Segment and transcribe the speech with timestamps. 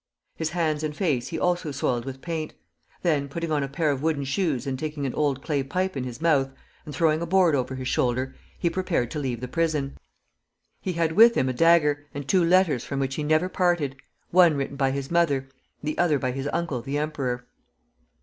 [0.35, 2.55] His hands and face he also soiled with paint;
[3.03, 6.05] then, putting on a pair of wooden shoes and taking an old clay pipe in
[6.05, 6.49] his mouth,
[6.87, 9.95] and throwing a board over his shoulder, he prepared to leave the prison.
[10.81, 13.95] He had with him a dagger, and two letters from which he never parted,
[14.31, 15.47] one written by his mother,
[15.83, 17.45] the other by his uncle, the emperor.